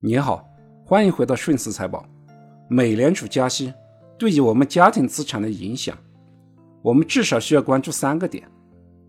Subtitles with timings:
[0.00, 0.48] 你好，
[0.84, 2.06] 欢迎回到顺思财宝。
[2.68, 3.74] 美联储加息
[4.16, 5.98] 对于我们家庭资产的影响，
[6.82, 8.48] 我们至少需要关注三个点。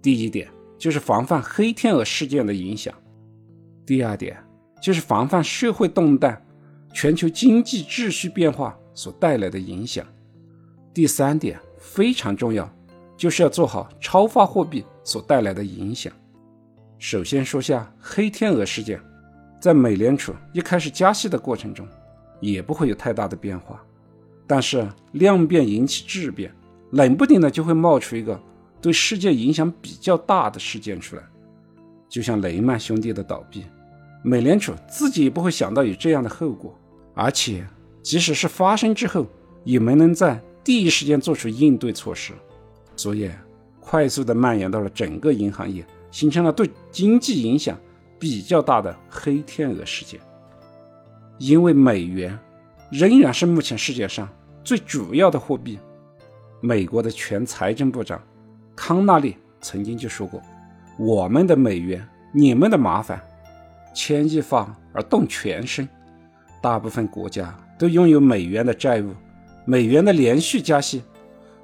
[0.02, 0.50] 第一点
[0.80, 2.92] 就是防范黑天鹅事件的影响；
[3.86, 4.36] 第二点
[4.82, 6.36] 就是防范社会动荡、
[6.92, 10.04] 全球经济秩序变化所带来的影响；
[10.92, 12.68] 第三点非常重要，
[13.16, 16.12] 就是要做好超发货币所带来的影响。
[16.98, 19.00] 首先说下黑天鹅事件。
[19.60, 21.86] 在美联储一开始加息的过程中，
[22.40, 23.84] 也不会有太大的变化，
[24.48, 26.54] 但是量变引起质变，
[26.92, 28.40] 冷不丁的就会冒出一个
[28.82, 31.24] 对世界影响比较大的事件出来，
[32.08, 33.66] 就像雷曼兄弟的倒闭，
[34.24, 36.74] 美联储自己也不会想到有这样的后果，
[37.14, 37.68] 而且
[38.02, 39.28] 即使是发生之后，
[39.66, 42.32] 也没能在第一时间做出应对措施，
[42.96, 43.30] 所以
[43.82, 47.78] 快速的蔓延到了整个银行业，形成了对经济影响。
[48.20, 50.20] 比较大的黑天鹅事件，
[51.38, 52.38] 因为美元
[52.92, 54.28] 仍然是目前世界上
[54.64, 55.80] 最主要的货币。
[56.62, 58.22] 美国的前财政部长
[58.76, 60.42] 康纳利曾经就说过
[61.00, 63.22] ：“我们的美元，你们的麻烦，
[63.96, 65.88] 牵一发而动全身。
[66.62, 69.14] 大部分国家都拥有美元的债务，
[69.64, 71.02] 美元的连续加息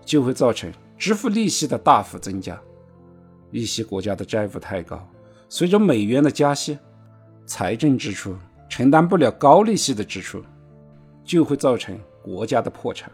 [0.05, 2.57] 就会造成支付利息的大幅增加。
[3.51, 5.05] 一些国家的债务太高。”
[5.47, 6.77] 随着美元的加息，
[7.45, 8.35] 财政支出
[8.67, 10.43] 承担不了高利息的支出，
[11.23, 13.11] 就会造成国家的破产。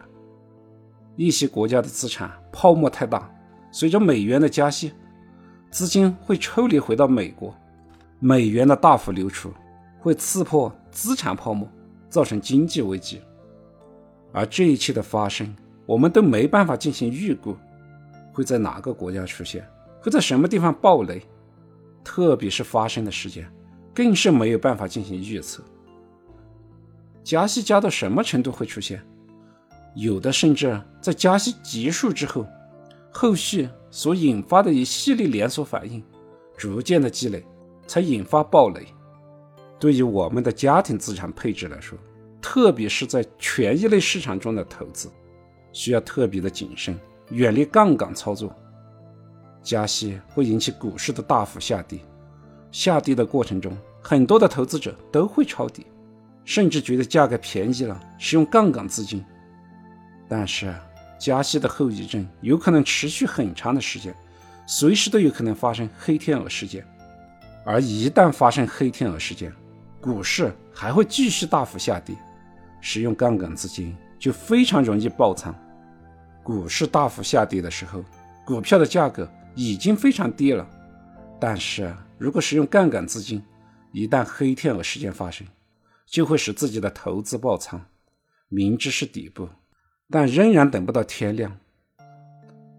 [1.16, 3.30] 一些国家的资产泡沫太大，
[3.70, 4.92] 随着美元的加息，
[5.70, 7.54] 资金会抽离回到美国，
[8.18, 9.52] 美元的大幅流出
[10.00, 11.68] 会刺破资产泡沫，
[12.08, 13.20] 造成经济危机。
[14.32, 17.54] 而这一切的发生，我们都没办法进行预估，
[18.32, 19.62] 会在哪个国家出现，
[20.00, 21.22] 会在什么地方爆雷。
[22.04, 23.50] 特别是发生的时间，
[23.94, 25.62] 更是没有办法进行预测。
[27.22, 29.00] 加息加到什么程度会出现？
[29.94, 32.46] 有的甚至在加息结束之后，
[33.12, 36.02] 后续所引发的一系列连锁反应，
[36.56, 37.44] 逐渐的积累，
[37.86, 38.86] 才引发暴雷。
[39.78, 41.98] 对于我们的家庭资产配置来说，
[42.40, 45.10] 特别是在权益类市场中的投资，
[45.72, 46.98] 需要特别的谨慎，
[47.30, 48.54] 远离杠杆操作。
[49.62, 52.00] 加息会引起股市的大幅下跌，
[52.72, 55.86] 下跌的过程中，很多的投资者都会抄底，
[56.44, 59.24] 甚至觉得价格便宜了，使用杠杆资金。
[60.28, 60.74] 但是，
[61.18, 64.12] 加息的后遗症有可能持续很长的时间，
[64.66, 66.84] 随时都有可能发生黑天鹅事件。
[67.64, 69.52] 而一旦发生黑天鹅事件，
[70.00, 72.16] 股市还会继续大幅下跌，
[72.80, 75.54] 使用杠杆资金就非常容易爆仓。
[76.42, 78.02] 股市大幅下跌的时候，
[78.44, 79.30] 股票的价格。
[79.54, 80.68] 已经非常低了，
[81.40, 83.42] 但是如果使用杠杆资金，
[83.92, 85.46] 一旦黑天鹅事件发生，
[86.06, 87.80] 就会使自己的投资爆仓。
[88.48, 89.48] 明知是底部，
[90.10, 91.56] 但仍然等不到天亮。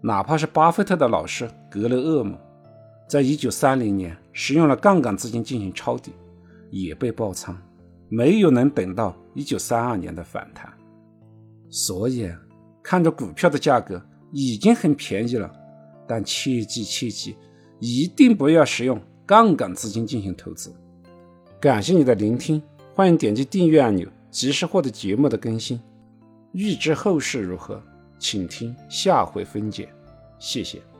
[0.02, 2.36] 哪怕是巴菲特的老师格雷厄姆，
[3.08, 6.12] 在一九三零年使用了杠杆资金进行抄底，
[6.70, 7.56] 也被爆仓，
[8.08, 10.72] 没有能等到一九三二年的反弹。
[11.70, 12.30] 所以，
[12.82, 15.52] 看着股票的价格已经很便宜了。
[16.06, 17.36] 但切记切记，
[17.80, 20.74] 一定不要使用杠杆资金进行投资。
[21.60, 22.62] 感谢你的聆听，
[22.94, 25.80] 欢迎点击订阅按钮，及时获得节目的更新。
[26.52, 27.82] 欲知后事如何，
[28.18, 29.88] 请听下回分解。
[30.38, 30.93] 谢谢。